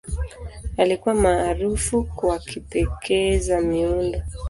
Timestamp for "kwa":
2.03-2.39